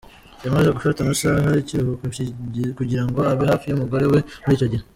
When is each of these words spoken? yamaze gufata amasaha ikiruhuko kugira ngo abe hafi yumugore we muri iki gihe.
yamaze 0.43 0.69
gufata 0.77 0.99
amasaha 1.01 1.49
ikiruhuko 1.61 2.05
kugira 2.79 3.03
ngo 3.07 3.19
abe 3.31 3.43
hafi 3.51 3.65
yumugore 3.67 4.05
we 4.11 4.19
muri 4.43 4.55
iki 4.57 4.67
gihe. 4.73 4.83